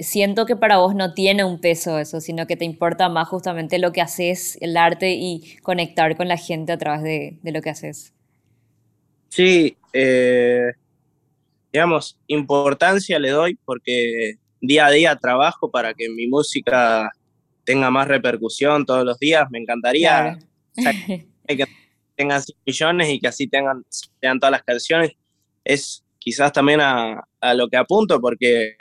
siento 0.00 0.46
que 0.46 0.56
para 0.56 0.78
vos 0.78 0.94
no 0.94 1.14
tiene 1.14 1.44
un 1.44 1.60
peso 1.60 1.98
eso, 1.98 2.20
sino 2.20 2.46
que 2.46 2.56
te 2.56 2.64
importa 2.64 3.08
más 3.08 3.28
justamente 3.28 3.78
lo 3.78 3.92
que 3.92 4.00
haces, 4.00 4.58
el 4.60 4.76
arte 4.76 5.14
y 5.14 5.56
conectar 5.62 6.16
con 6.16 6.28
la 6.28 6.36
gente 6.36 6.72
a 6.72 6.78
través 6.78 7.02
de, 7.02 7.52
lo 7.52 7.60
que 7.62 7.70
haces. 7.70 8.12
Sí, 9.28 9.76
eh, 9.92 10.72
digamos, 11.72 12.18
importancia 12.26 13.18
le 13.18 13.30
doy 13.30 13.58
porque 13.64 14.36
día 14.60 14.86
a 14.86 14.90
día 14.90 15.16
trabajo 15.16 15.70
para 15.70 15.94
que 15.94 16.08
mi 16.08 16.26
música 16.26 17.10
tenga 17.64 17.90
más 17.90 18.08
repercusión 18.08 18.86
todos 18.86 19.04
los 19.04 19.18
días. 19.18 19.50
Me 19.50 19.58
encantaría 19.58 20.38
que 21.46 21.66
tengan 22.14 22.42
100 22.42 22.58
millones 22.64 23.08
y 23.10 23.20
que 23.20 23.28
así 23.28 23.46
tengan, 23.46 23.84
tengan 24.20 24.40
todas 24.40 24.52
las 24.52 24.62
canciones. 24.62 25.12
Es 25.64 26.04
quizás 26.18 26.52
también 26.52 26.80
a, 26.80 27.24
lo 27.54 27.68
que 27.68 27.76
apunto, 27.76 28.20
porque 28.20 28.76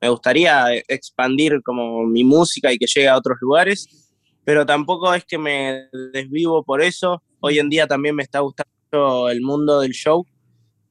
me 0.00 0.08
gustaría 0.08 0.74
expandir 0.88 1.62
como 1.62 2.04
mi 2.04 2.24
música 2.24 2.72
y 2.72 2.78
que 2.78 2.86
llegue 2.86 3.08
a 3.08 3.16
otros 3.16 3.38
lugares, 3.40 4.10
pero 4.44 4.66
tampoco 4.66 5.12
es 5.14 5.24
que 5.24 5.38
me 5.38 5.88
desvivo 6.12 6.64
por 6.64 6.82
eso. 6.82 7.22
Hoy 7.40 7.58
en 7.58 7.68
día 7.68 7.86
también 7.86 8.14
me 8.14 8.22
está 8.22 8.40
gustando 8.40 9.28
el 9.28 9.40
mundo 9.40 9.80
del 9.80 9.92
show 9.92 10.26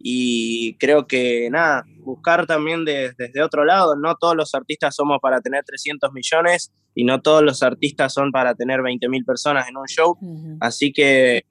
y 0.03 0.75
creo 0.75 1.05
que 1.05 1.49
nada, 1.51 1.85
buscar 1.99 2.45
también 2.47 2.85
desde 2.85 3.43
otro 3.43 3.65
lado, 3.65 3.95
no 3.95 4.15
todos 4.15 4.35
los 4.35 4.53
artistas 4.55 4.95
somos 4.95 5.19
para 5.21 5.41
tener 5.41 5.63
300 5.63 6.11
millones 6.11 6.71
y 6.95 7.03
no 7.03 7.21
todos 7.21 7.43
los 7.43 7.61
artistas 7.63 8.13
son 8.13 8.31
para 8.31 8.55
tener 8.55 8.81
20 8.81 9.07
mil 9.09 9.23
personas 9.23 9.67
en 9.69 9.77
un 9.77 9.85
show, 9.85 10.17
así 10.59 10.91
que 10.91 11.43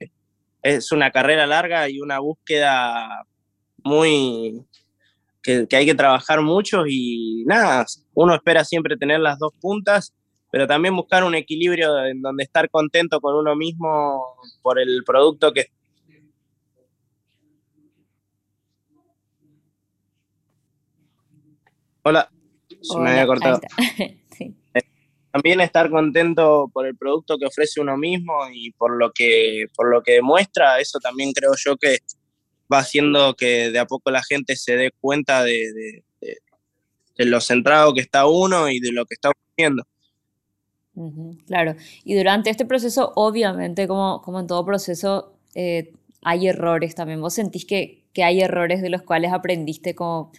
es 0.61 0.91
una 0.91 1.11
carrera 1.11 1.47
larga 1.47 1.89
y 1.89 2.01
una 2.01 2.19
búsqueda 2.19 3.25
muy, 3.83 4.61
que, 5.41 5.67
hay 5.71 5.85
que 5.85 5.95
trabajar 5.95 6.41
mucho 6.41 6.83
y 6.87 7.43
nada, 7.45 7.85
uno 8.13 8.35
espera 8.35 8.63
siempre 8.63 8.97
tener 8.97 9.19
las 9.19 9.39
dos 9.39 9.53
puntas, 9.59 10.13
pero 10.51 10.67
también 10.67 10.95
buscar 10.95 11.23
un 11.23 11.35
equilibrio 11.35 12.05
en 12.05 12.21
donde 12.21 12.43
estar 12.43 12.69
contento 12.69 13.19
con 13.19 13.35
uno 13.35 13.55
mismo 13.55 14.35
por 14.61 14.79
el 14.79 15.03
producto 15.05 15.51
que... 15.53 15.67
Hola, 22.03 22.31
se 22.81 22.97
me 22.97 23.11
había 23.11 23.27
cortado. 23.27 23.61
También 25.31 25.61
estar 25.61 25.89
contento 25.89 26.69
por 26.73 26.85
el 26.85 26.97
producto 26.97 27.37
que 27.37 27.45
ofrece 27.45 27.79
uno 27.79 27.95
mismo 27.95 28.33
y 28.51 28.71
por 28.71 28.97
lo 28.97 29.13
que, 29.13 29.67
por 29.77 29.89
lo 29.89 30.03
que 30.03 30.13
demuestra, 30.13 30.77
eso 30.79 30.99
también 30.99 31.31
creo 31.31 31.53
yo 31.55 31.77
que 31.77 31.99
va 32.71 32.79
haciendo 32.79 33.35
que 33.35 33.71
de 33.71 33.79
a 33.79 33.85
poco 33.85 34.11
la 34.11 34.23
gente 34.23 34.55
se 34.55 34.75
dé 34.75 34.91
cuenta 34.99 35.43
de, 35.43 36.03
lo 37.17 37.39
centrado 37.39 37.93
que 37.93 38.01
está 38.01 38.25
uno 38.25 38.69
y 38.69 38.79
de 38.79 38.91
lo 38.91 39.05
que 39.05 39.13
está 39.13 39.31
haciendo. 39.53 39.83
claro, 41.45 41.75
y 42.03 42.15
durante 42.15 42.49
este 42.49 42.65
proceso, 42.65 43.13
obviamente, 43.15 43.87
como, 43.87 44.21
como 44.21 44.39
en 44.39 44.47
todo 44.47 44.65
proceso, 44.65 45.37
eh, 45.53 45.93
hay 46.23 46.47
errores 46.47 46.95
también. 46.95 47.21
¿Vos 47.21 47.35
sentís 47.35 47.65
que, 47.65 48.05
hay 48.17 48.41
errores 48.41 48.81
de 48.81 48.89
los 48.89 49.03
cuales 49.03 49.31
aprendiste 49.31 49.93
como, 49.95 50.31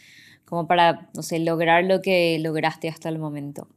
como 0.44 0.66
para, 0.66 1.08
no 1.14 1.22
sé, 1.22 1.38
lograr 1.38 1.84
lo 1.84 2.02
que 2.02 2.38
lograste 2.40 2.88
hasta 2.88 3.08
el 3.08 3.18
momento? 3.18 3.68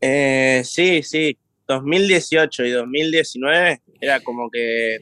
Eh, 0.00 0.62
sí, 0.64 1.02
sí. 1.02 1.36
2018 1.66 2.64
y 2.64 2.70
2019 2.70 3.82
era 4.00 4.20
como 4.20 4.50
que 4.50 5.00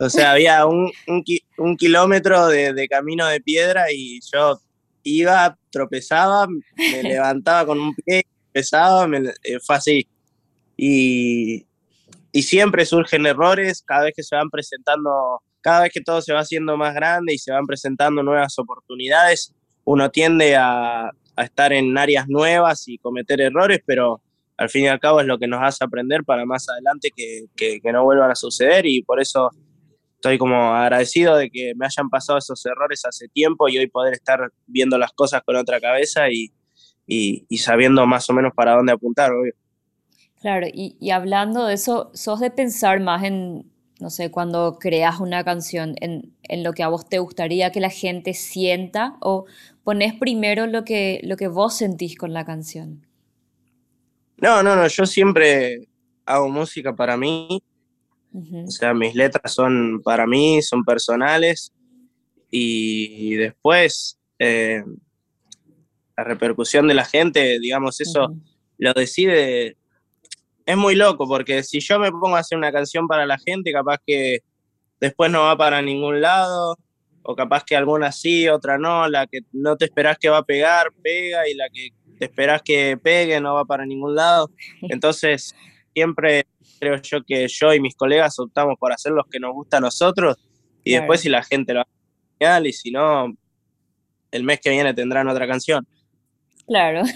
O 0.00 0.08
sea, 0.08 0.32
había 0.32 0.64
un, 0.64 0.92
un, 1.58 1.76
kilómetro 1.76 2.46
de, 2.46 2.86
camino 2.88 3.26
de 3.26 3.40
piedra 3.40 3.86
y 3.92 4.20
yo 4.32 4.60
iba, 5.02 5.58
tropezaba, 5.70 6.46
me 6.46 7.02
levantaba 7.02 7.66
con 7.66 7.80
un 7.80 7.94
pie, 7.94 8.24
pesaba, 8.52 9.08
me, 9.08 9.18
eh, 9.42 9.58
fue 9.60 9.76
así. 9.76 10.08
Y, 10.76 11.66
y 12.30 12.42
siempre 12.42 12.86
surgen 12.86 13.26
errores 13.26 13.82
cada 13.84 14.04
vez 14.04 14.12
que 14.14 14.22
se 14.22 14.36
van 14.36 14.50
presentando, 14.50 15.42
cada 15.60 15.82
vez 15.82 15.92
que 15.92 16.00
todo 16.00 16.22
se 16.22 16.32
va 16.32 16.40
haciendo 16.40 16.76
más 16.76 16.94
grande 16.94 17.34
y 17.34 17.38
se 17.38 17.50
van 17.50 17.66
presentando 17.66 18.22
nuevas 18.22 18.56
oportunidades, 18.58 19.52
uno 19.82 20.10
tiende 20.10 20.54
a, 20.54 21.10
a 21.38 21.44
estar 21.44 21.72
en 21.72 21.98
áreas 21.98 22.28
nuevas 22.28 22.86
y 22.86 22.98
cometer 22.98 23.40
errores, 23.40 23.80
pero 23.84 24.20
al 24.56 24.68
fin 24.68 24.84
y 24.84 24.88
al 24.88 25.00
cabo 25.00 25.20
es 25.20 25.26
lo 25.26 25.38
que 25.38 25.48
nos 25.48 25.60
hace 25.62 25.84
aprender 25.84 26.22
para 26.24 26.44
más 26.44 26.68
adelante 26.68 27.10
que, 27.16 27.46
que, 27.56 27.80
que 27.80 27.92
no 27.92 28.04
vuelvan 28.04 28.30
a 28.30 28.34
suceder 28.34 28.86
y 28.86 29.02
por 29.02 29.20
eso 29.20 29.50
estoy 30.18 30.36
como 30.36 30.74
agradecido 30.74 31.36
de 31.36 31.48
que 31.48 31.74
me 31.76 31.86
hayan 31.86 32.10
pasado 32.10 32.38
esos 32.38 32.64
errores 32.66 33.04
hace 33.04 33.28
tiempo 33.28 33.68
y 33.68 33.78
hoy 33.78 33.86
poder 33.86 34.14
estar 34.14 34.50
viendo 34.66 34.98
las 34.98 35.12
cosas 35.12 35.42
con 35.44 35.54
otra 35.54 35.80
cabeza 35.80 36.26
y, 36.28 37.46
sabiendo 37.56 38.04
más 38.04 38.28
o 38.28 38.32
menos 38.32 38.52
para 38.52 38.74
dónde 38.74 38.92
apuntar, 38.92 39.32
obvio. 39.32 39.54
Claro, 40.40 40.66
y, 40.72 41.10
hablando 41.10 41.66
de 41.66 41.74
eso, 41.74 42.10
¿sos 42.14 42.40
de 42.40 42.50
pensar 42.50 42.98
más 42.98 43.22
en, 43.22 43.70
no 44.00 44.10
sé, 44.10 44.32
cuando 44.32 44.78
creas 44.80 45.20
una 45.20 45.44
canción, 45.44 45.94
en, 46.00 46.34
lo 46.64 46.72
que 46.72 46.82
a 46.82 46.88
vos 46.88 47.08
te 47.08 47.20
gustaría 47.20 47.70
que 47.70 47.80
la 47.80 47.90
gente 47.90 48.34
sienta 48.34 49.16
o 49.20 49.46
pones 49.84 50.14
primero 50.14 50.66
lo 50.66 50.84
que, 50.84 51.20
lo 51.22 51.36
que 51.36 51.46
vos 51.46 51.76
sentís 51.76 52.16
con 52.16 52.32
la 52.32 52.44
canción? 52.44 53.06
No, 54.36 54.64
no, 54.64 54.74
no, 54.74 54.88
yo 54.88 55.06
siempre 55.06 55.88
hago 56.26 56.48
música 56.48 56.94
para 56.94 57.16
mí 57.16 57.62
o 58.32 58.70
sea, 58.70 58.94
mis 58.94 59.14
letras 59.14 59.52
son 59.52 60.00
para 60.02 60.26
mí, 60.26 60.62
son 60.62 60.84
personales 60.84 61.72
y 62.50 63.34
después 63.34 64.18
eh, 64.38 64.82
la 66.16 66.24
repercusión 66.24 66.88
de 66.88 66.94
la 66.94 67.04
gente, 67.04 67.58
digamos, 67.60 68.00
eso 68.00 68.34
lo 68.78 68.92
decide. 68.92 69.76
Es 70.66 70.76
muy 70.76 70.94
loco 70.94 71.26
porque 71.26 71.62
si 71.62 71.80
yo 71.80 71.98
me 71.98 72.10
pongo 72.10 72.36
a 72.36 72.40
hacer 72.40 72.58
una 72.58 72.72
canción 72.72 73.06
para 73.08 73.24
la 73.24 73.38
gente, 73.38 73.72
capaz 73.72 73.98
que 74.04 74.40
después 75.00 75.30
no 75.30 75.42
va 75.42 75.56
para 75.56 75.80
ningún 75.80 76.20
lado, 76.20 76.76
o 77.22 77.36
capaz 77.36 77.64
que 77.64 77.76
alguna 77.76 78.10
sí, 78.12 78.48
otra 78.48 78.78
no, 78.78 79.08
la 79.08 79.26
que 79.26 79.40
no 79.52 79.76
te 79.76 79.84
esperás 79.84 80.18
que 80.18 80.28
va 80.28 80.38
a 80.38 80.44
pegar, 80.44 80.88
pega, 81.02 81.48
y 81.48 81.54
la 81.54 81.68
que 81.68 81.90
te 82.18 82.24
esperás 82.24 82.62
que 82.62 82.98
pegue 83.00 83.40
no 83.40 83.54
va 83.54 83.64
para 83.64 83.86
ningún 83.86 84.14
lado. 84.14 84.50
Entonces, 84.88 85.54
siempre 85.94 86.46
creo 86.78 87.00
yo 87.02 87.18
que 87.26 87.46
yo 87.48 87.74
y 87.74 87.80
mis 87.80 87.94
colegas 87.94 88.38
optamos 88.38 88.76
por 88.78 88.92
hacer 88.92 89.12
los 89.12 89.26
que 89.26 89.40
nos 89.40 89.52
gusta 89.52 89.78
a 89.78 89.80
nosotros 89.80 90.36
y 90.84 90.92
después 90.92 91.20
si 91.20 91.28
la 91.28 91.42
gente 91.42 91.74
lo 91.74 91.80
hace 91.80 91.90
genial 92.38 92.66
y 92.66 92.72
si 92.72 92.90
no, 92.90 93.34
el 94.30 94.42
mes 94.44 94.60
que 94.60 94.70
viene 94.70 94.94
tendrán 94.94 95.28
otra 95.28 95.46
canción. 95.46 95.86
Claro. 96.66 97.02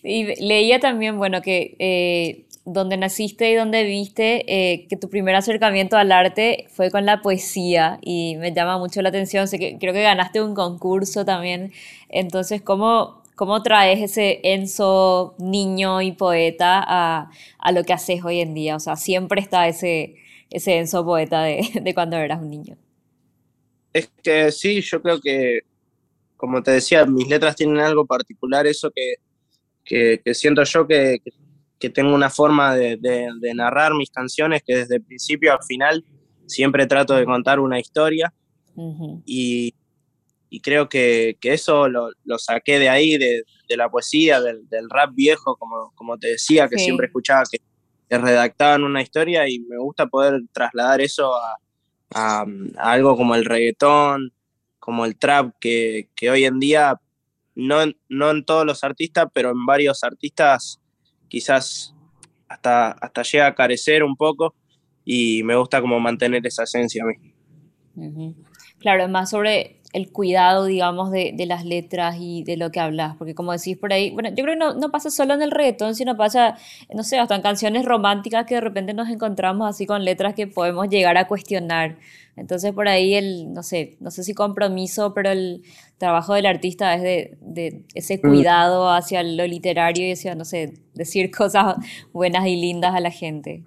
Y 0.00 0.40
leía 0.40 0.78
también, 0.78 1.18
bueno, 1.18 1.42
que 1.42 1.74
eh, 1.80 2.46
donde 2.64 2.96
naciste 2.96 3.50
y 3.50 3.54
donde 3.56 3.82
viste, 3.82 4.44
eh, 4.46 4.86
que 4.88 4.96
tu 4.96 5.08
primer 5.08 5.34
acercamiento 5.34 5.96
al 5.96 6.12
arte 6.12 6.66
fue 6.70 6.90
con 6.90 7.04
la 7.04 7.20
poesía 7.20 7.98
y 8.00 8.36
me 8.36 8.52
llama 8.52 8.78
mucho 8.78 9.02
la 9.02 9.08
atención. 9.08 9.48
Sé 9.48 9.58
que 9.58 9.76
creo 9.78 9.92
que 9.92 10.02
ganaste 10.02 10.40
un 10.40 10.54
concurso 10.54 11.24
también. 11.24 11.72
Entonces, 12.08 12.62
¿cómo, 12.62 13.17
cómo 13.38 13.62
traes 13.62 14.02
ese 14.02 14.40
Enzo 14.42 15.36
niño 15.38 16.02
y 16.02 16.10
poeta 16.10 16.84
a, 16.84 17.30
a 17.60 17.72
lo 17.72 17.84
que 17.84 17.92
haces 17.92 18.24
hoy 18.24 18.40
en 18.40 18.52
día? 18.52 18.74
O 18.74 18.80
sea, 18.80 18.96
siempre 18.96 19.40
está 19.40 19.68
ese, 19.68 20.16
ese 20.50 20.76
Enzo 20.78 21.04
poeta 21.04 21.42
de, 21.44 21.62
de 21.82 21.94
cuando 21.94 22.16
eras 22.16 22.42
un 22.42 22.50
niño. 22.50 22.76
Es 23.92 24.10
que 24.22 24.50
sí, 24.50 24.80
yo 24.80 25.00
creo 25.00 25.20
que, 25.20 25.60
como 26.36 26.64
te 26.64 26.72
decía, 26.72 27.06
mis 27.06 27.28
letras 27.28 27.54
tienen 27.54 27.78
algo 27.78 28.04
particular, 28.04 28.66
eso 28.66 28.90
que, 28.90 29.14
que, 29.84 30.34
siento 30.34 30.64
yo 30.64 30.86
que, 30.88 31.18
que, 31.78 31.90
tengo 31.90 32.12
una 32.12 32.30
forma 32.30 32.74
de, 32.74 32.96
de, 32.96 33.54
narrar 33.54 33.94
mis 33.94 34.10
canciones 34.10 34.62
que 34.66 34.78
desde 34.78 34.96
el 34.96 35.02
principio 35.02 35.52
al 35.52 35.62
final 35.62 36.04
siempre 36.46 36.86
trato 36.86 37.14
de 37.14 37.24
contar 37.24 37.60
una 37.60 37.78
historia 37.78 38.34
y, 39.24 39.74
y, 40.50 40.60
creo 40.60 40.88
que, 40.88 41.36
que 41.40 41.52
eso 41.52 41.88
lo, 41.88 42.10
lo, 42.24 42.38
saqué 42.38 42.78
de 42.78 42.88
ahí, 42.88 43.16
de, 43.18 43.42
de 43.68 43.76
la 43.76 43.88
poesía, 43.88 44.40
del, 44.40 44.68
del, 44.68 44.88
rap 44.90 45.14
viejo, 45.14 45.56
como, 45.56 45.92
como 45.94 46.18
te 46.18 46.28
decía, 46.28 46.68
que 46.68 46.78
siempre 46.78 47.06
escuchaba 47.06 47.42
que, 47.50 47.58
que 48.08 48.18
redactaban 48.18 48.84
una 48.84 49.02
historia 49.02 49.48
y 49.48 49.60
me 49.60 49.78
gusta 49.78 50.06
poder 50.06 50.40
trasladar 50.52 51.00
eso 51.00 51.34
a 51.34 51.56
a, 52.14 52.44
algo 52.78 53.16
como 53.16 53.34
el 53.34 53.44
reggaetón, 53.44 54.32
como 54.78 55.04
el 55.04 55.16
trap, 55.16 55.54
que, 55.60 56.08
que 56.14 56.30
hoy 56.30 56.44
en 56.44 56.58
día, 56.58 57.00
no, 57.54 57.78
no 58.08 58.30
en 58.30 58.44
todos 58.44 58.64
los 58.64 58.84
artistas, 58.84 59.26
pero 59.32 59.50
en 59.50 59.66
varios 59.66 60.02
artistas 60.04 60.80
quizás 61.28 61.94
hasta, 62.48 62.92
hasta 62.92 63.22
llega 63.22 63.46
a 63.48 63.54
carecer 63.54 64.02
un 64.02 64.16
poco 64.16 64.54
y 65.04 65.42
me 65.42 65.56
gusta 65.56 65.80
como 65.80 66.00
mantener 66.00 66.46
esa 66.46 66.64
esencia 66.64 67.02
a 67.02 67.06
mí. 67.06 68.34
Claro, 68.78 69.08
más 69.08 69.30
sobre 69.30 69.77
el 69.92 70.12
cuidado, 70.12 70.66
digamos, 70.66 71.10
de, 71.10 71.32
de, 71.34 71.46
las 71.46 71.64
letras 71.64 72.16
y 72.20 72.44
de 72.44 72.58
lo 72.58 72.70
que 72.70 72.78
hablas, 72.78 73.16
porque 73.16 73.34
como 73.34 73.52
decís 73.52 73.76
por 73.78 73.92
ahí, 73.92 74.10
bueno, 74.10 74.28
yo 74.28 74.44
creo 74.44 74.54
que 74.54 74.56
no, 74.56 74.74
no, 74.74 74.90
pasa 74.90 75.10
solo 75.10 75.32
en 75.32 75.40
el 75.40 75.50
reggaetón, 75.50 75.94
sino 75.94 76.16
pasa, 76.16 76.56
no 76.94 77.02
sé, 77.02 77.18
hasta 77.18 77.34
en 77.34 77.42
canciones 77.42 77.86
románticas 77.86 78.44
que 78.44 78.56
de 78.56 78.60
repente 78.60 78.92
nos 78.92 79.08
encontramos 79.08 79.68
así 79.68 79.86
con 79.86 80.04
letras 80.04 80.34
que 80.34 80.46
podemos 80.46 80.88
llegar 80.88 81.16
a 81.16 81.26
cuestionar. 81.26 81.96
Entonces 82.36 82.72
por 82.72 82.86
ahí 82.86 83.14
el, 83.14 83.52
no 83.52 83.62
sé, 83.62 83.96
no 84.00 84.10
sé 84.10 84.24
si 84.24 84.34
compromiso, 84.34 85.14
pero 85.14 85.30
el 85.30 85.62
trabajo 85.96 86.34
del 86.34 86.46
artista 86.46 86.94
es 86.94 87.02
de, 87.02 87.38
de 87.40 87.84
ese 87.94 88.18
mm. 88.18 88.20
cuidado 88.20 88.90
hacia 88.90 89.22
lo 89.22 89.46
literario 89.46 90.06
y 90.06 90.12
hacia, 90.12 90.34
no 90.34 90.44
sé, 90.44 90.74
decir 90.94 91.30
cosas 91.36 91.76
buenas 92.12 92.46
y 92.46 92.56
lindas 92.56 92.94
a 92.94 93.00
la 93.00 93.10
gente. 93.10 93.64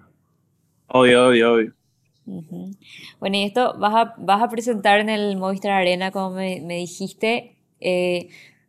Obvio, 0.86 1.28
obvio, 1.28 1.54
obvio. 1.54 1.81
Bueno, 2.24 3.36
y 3.36 3.44
esto 3.44 3.74
vas 3.78 3.94
a, 3.94 4.14
vas 4.18 4.42
a 4.42 4.48
presentar 4.48 5.00
en 5.00 5.08
el 5.08 5.36
Movistar 5.36 5.72
Arena, 5.72 6.10
como 6.10 6.30
me, 6.30 6.60
me 6.60 6.76
dijiste. 6.76 7.56
Eh, 7.80 8.28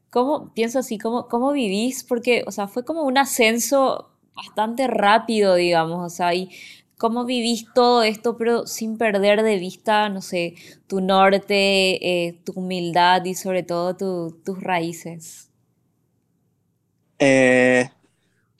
¿Cómo, 0.09 0.53
pienso 0.53 0.79
así, 0.79 0.97
cómo, 0.97 1.27
cómo 1.27 1.51
vivís? 1.51 2.03
Porque, 2.03 2.43
o 2.45 2.51
sea, 2.51 2.67
fue 2.67 2.85
como 2.85 3.03
un 3.03 3.17
ascenso 3.17 4.11
bastante 4.35 4.87
rápido, 4.87 5.55
digamos, 5.55 6.05
o 6.05 6.15
sea, 6.15 6.33
y 6.33 6.49
cómo 6.97 7.25
vivís 7.25 7.65
todo 7.73 8.03
esto, 8.03 8.37
pero 8.37 8.65
sin 8.65 8.97
perder 8.97 9.43
de 9.43 9.57
vista, 9.57 10.09
no 10.09 10.21
sé, 10.21 10.55
tu 10.87 11.01
norte, 11.01 12.27
eh, 12.27 12.39
tu 12.45 12.53
humildad 12.53 13.25
y 13.25 13.35
sobre 13.35 13.63
todo 13.63 13.95
tus 13.95 14.61
raíces. 14.61 15.49
Eh, 17.19 17.89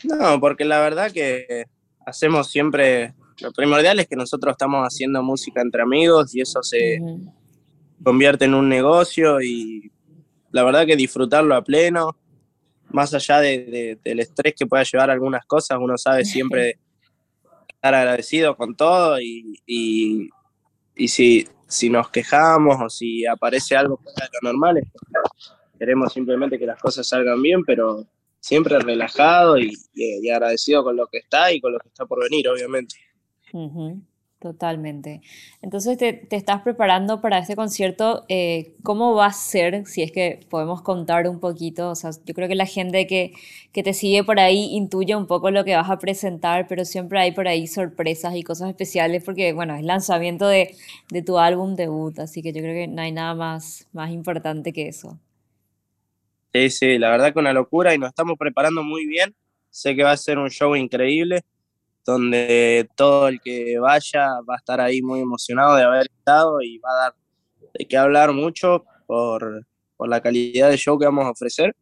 no, 0.04 0.40
porque 0.40 0.66
la 0.66 0.80
verdad 0.80 1.12
que 1.12 1.66
hacemos 2.06 2.50
siempre 2.50 3.14
lo 3.42 3.52
primordial 3.52 4.00
es 4.00 4.08
que 4.08 4.16
nosotros 4.16 4.52
estamos 4.52 4.84
haciendo 4.84 5.22
música 5.24 5.62
entre 5.62 5.82
amigos 5.82 6.34
y 6.36 6.42
eso 6.42 6.62
se 6.64 7.00
convierte 8.04 8.46
en 8.46 8.54
un 8.54 8.70
negocio 8.70 9.42
y 9.42 9.92
la 10.52 10.64
verdad 10.64 10.86
que 10.86 10.96
disfrutarlo 10.96 11.56
a 11.56 11.64
pleno, 11.64 12.18
más 12.90 13.14
allá 13.14 13.40
de, 13.40 13.98
del 14.04 14.20
estrés 14.20 14.54
que 14.58 14.68
pueda 14.68 14.84
llevar 14.84 15.10
algunas 15.10 15.46
cosas, 15.46 15.80
uno 15.82 15.98
sabe 15.98 16.26
siempre 16.26 16.80
estar 17.68 17.96
agradecido 17.96 18.56
con 18.56 18.76
todo 18.76 19.20
y, 19.20 19.62
y, 19.66 20.30
y 20.96 21.08
si, 21.08 21.48
si 21.68 21.90
nos 21.90 22.10
quejamos 22.10 22.78
o 22.82 22.90
si 22.90 23.26
aparece 23.26 23.76
algo 23.76 23.98
fuera 23.98 24.26
de 24.26 24.38
lo 24.42 24.52
normal, 24.52 24.78
es 24.78 24.88
queremos 25.78 26.14
simplemente 26.14 26.58
que 26.58 26.66
las 26.66 26.80
cosas 26.80 27.08
salgan 27.08 27.42
bien, 27.42 27.64
pero 27.66 28.08
siempre 28.40 28.80
relajado 28.80 29.58
y, 29.58 29.74
y, 29.94 30.30
agradecido 30.30 30.84
con 30.84 30.96
lo 30.96 31.08
que 31.08 31.18
está 31.18 31.52
y 31.52 31.60
con 31.60 31.74
lo 31.74 31.80
que 31.80 31.90
está 31.90 32.06
por 32.06 32.24
venir, 32.24 32.48
obviamente. 32.48 32.96
Totalmente. 34.44 35.22
Entonces 35.62 35.98
te, 35.98 36.12
te, 36.12 36.36
estás 36.36 36.64
preparando 36.64 37.22
para 37.22 37.38
este 37.38 37.56
concierto. 37.56 38.26
Eh, 38.28 38.76
¿Cómo 38.84 39.16
va 39.16 39.28
a 39.28 39.32
ser? 39.32 39.86
Si 39.86 40.02
es 40.02 40.12
que 40.12 40.42
podemos 40.50 40.82
contar 40.82 41.30
un 41.30 41.40
poquito. 41.40 41.92
O 41.92 41.96
sea, 41.96 42.12
yo 42.26 42.34
creo 42.34 42.50
que 42.50 42.56
la 42.56 42.66
gente 42.66 43.08
que, 43.08 43.32
que 43.72 43.84
te 43.84 43.94
sigue 43.94 44.26
por 44.26 44.42
ahí 44.42 44.76
intuye 44.76 45.16
un 45.16 45.28
poco 45.28 45.50
lo 45.50 45.64
que 45.64 45.78
vas 45.78 45.90
a 45.90 45.98
presentar, 45.98 46.68
pero 46.68 46.84
siempre 46.84 47.22
hay 47.22 47.32
por 47.32 47.48
ahí 47.48 47.68
sorpresas 47.68 48.36
y 48.36 48.44
cosas 48.44 48.68
especiales 48.68 49.24
porque, 49.24 49.54
bueno, 49.54 49.76
es 49.76 49.84
lanzamiento 49.86 50.46
de, 50.50 50.76
de 51.10 51.22
tu 51.22 51.40
álbum 51.40 51.76
debut, 51.76 52.20
así 52.20 52.42
que 52.42 52.52
yo 52.52 52.62
creo 52.62 52.74
que 52.74 52.88
no 52.90 53.02
hay 53.02 53.14
nada 53.14 53.36
más, 53.36 53.88
más 53.94 54.12
importante 54.12 54.74
que 54.74 54.90
eso. 54.90 55.18
Sí, 56.54 56.70
sí, 56.70 56.98
la 56.98 57.12
verdad 57.12 57.32
que 57.32 57.40
una 57.40 57.54
locura 57.54 57.96
y 57.96 57.98
nos 57.98 58.10
estamos 58.10 58.38
preparando 58.38 58.84
muy 58.84 59.06
bien. 59.08 59.34
Sé 59.70 59.96
que 59.96 60.04
va 60.04 60.12
a 60.12 60.18
ser 60.18 60.38
un 60.38 60.50
show 60.50 60.76
increíble 60.76 61.46
donde 62.06 62.90
todo 62.96 63.28
el 63.28 63.40
que 63.42 63.78
vaya 63.80 64.28
va 64.48 64.56
a 64.56 64.58
estar 64.58 64.82
ahí 64.82 65.02
muy 65.02 65.20
emocionado 65.22 65.76
de 65.76 65.84
haber 65.84 66.08
estado 66.08 66.62
y 66.62 66.78
va 66.80 66.90
a 66.92 67.02
dar 67.04 67.16
de 67.74 67.86
qué 67.86 67.98
hablar 67.98 68.34
mucho 68.34 68.86
por, 69.08 69.66
por 69.98 70.10
la 70.10 70.22
calidad 70.22 70.70
de 70.70 70.78
show 70.78 71.00
que 71.00 71.06
vamos 71.06 71.26
a 71.26 71.32
ofrecer. 71.32 71.76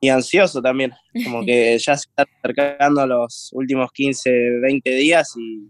Y 0.00 0.08
ansioso 0.08 0.60
también, 0.60 0.92
como 1.24 1.44
que 1.44 1.78
ya 1.78 1.96
se 1.96 2.08
está 2.08 2.24
acercando 2.40 3.06
los 3.06 3.50
últimos 3.52 3.90
15, 3.92 4.60
20 4.60 4.90
días 4.90 5.34
y 5.36 5.68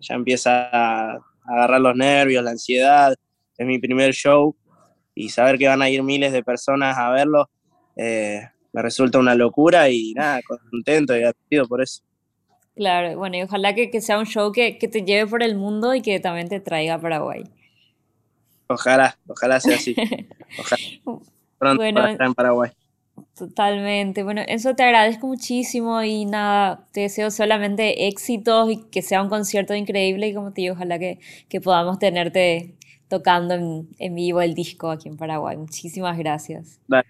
ya 0.00 0.14
empieza 0.14 0.68
a 0.72 1.18
agarrar 1.44 1.80
los 1.80 1.96
nervios, 1.96 2.44
la 2.44 2.52
ansiedad. 2.52 3.14
Es 3.56 3.66
mi 3.66 3.78
primer 3.78 4.12
show 4.12 4.56
y 5.14 5.28
saber 5.28 5.58
que 5.58 5.68
van 5.68 5.82
a 5.82 5.90
ir 5.90 6.02
miles 6.02 6.32
de 6.32 6.42
personas 6.42 6.96
a 6.98 7.10
verlo 7.10 7.48
eh, 7.96 8.40
me 8.72 8.82
resulta 8.82 9.18
una 9.18 9.34
locura 9.34 9.88
y 9.88 10.12
nada, 10.14 10.40
contento 10.42 11.14
y 11.14 11.18
agradecido 11.18 11.68
por 11.68 11.82
eso. 11.82 12.02
Claro, 12.76 13.16
bueno, 13.16 13.36
y 13.36 13.42
ojalá 13.42 13.74
que, 13.74 13.90
que 13.90 14.00
sea 14.00 14.18
un 14.18 14.26
show 14.26 14.50
que, 14.50 14.78
que, 14.78 14.88
te 14.88 15.02
lleve 15.02 15.28
por 15.30 15.42
el 15.42 15.54
mundo 15.54 15.94
y 15.94 16.02
que 16.02 16.18
también 16.18 16.48
te 16.48 16.58
traiga 16.58 16.94
a 16.94 17.00
Paraguay. 17.00 17.44
Ojalá, 18.66 19.16
ojalá 19.28 19.60
sea 19.60 19.76
así. 19.76 19.94
Ojalá. 20.58 20.82
Pronto 21.58 21.82
bueno, 21.82 22.00
para 22.00 22.12
estar 22.12 22.26
en 22.26 22.34
Paraguay. 22.34 22.70
Totalmente. 23.36 24.22
Bueno, 24.22 24.42
eso 24.46 24.74
te 24.74 24.82
agradezco 24.82 25.26
muchísimo 25.26 26.02
y 26.02 26.24
nada, 26.24 26.86
te 26.92 27.02
deseo 27.02 27.30
solamente 27.30 28.08
éxitos 28.08 28.70
y 28.70 28.84
que 28.90 29.02
sea 29.02 29.22
un 29.22 29.28
concierto 29.28 29.74
increíble 29.74 30.28
y 30.28 30.34
como 30.34 30.52
te 30.52 30.62
digo, 30.62 30.74
ojalá 30.74 30.98
que, 30.98 31.18
que 31.48 31.60
podamos 31.60 31.98
tenerte 31.98 32.76
tocando 33.08 33.54
en, 33.54 33.88
en, 33.98 34.14
vivo 34.14 34.40
el 34.40 34.54
disco 34.54 34.90
aquí 34.90 35.08
en 35.08 35.16
Paraguay. 35.16 35.56
Muchísimas 35.56 36.16
gracias. 36.18 36.80
Dale. 36.88 37.06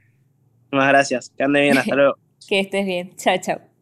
Muchísimas 0.64 0.88
gracias. 0.88 1.30
Que 1.30 1.44
ande 1.44 1.60
bien, 1.62 1.78
hasta 1.78 1.94
luego. 1.96 2.14
que 2.48 2.60
estés 2.60 2.84
bien. 2.84 3.16
Chao, 3.16 3.36
chao. 3.38 3.73